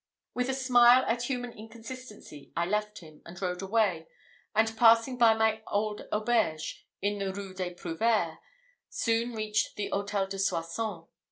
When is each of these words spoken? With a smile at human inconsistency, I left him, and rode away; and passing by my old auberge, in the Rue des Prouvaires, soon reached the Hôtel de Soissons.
With 0.33 0.49
a 0.49 0.55
smile 0.55 1.05
at 1.05 1.21
human 1.29 1.51
inconsistency, 1.51 2.51
I 2.57 2.65
left 2.65 3.01
him, 3.01 3.21
and 3.23 3.39
rode 3.39 3.61
away; 3.61 4.07
and 4.55 4.75
passing 4.75 5.15
by 5.15 5.35
my 5.35 5.61
old 5.67 6.07
auberge, 6.11 6.87
in 7.03 7.19
the 7.19 7.31
Rue 7.31 7.53
des 7.53 7.75
Prouvaires, 7.75 8.39
soon 8.89 9.35
reached 9.35 9.75
the 9.75 9.91
Hôtel 9.91 10.27
de 10.27 10.39
Soissons. 10.39 11.03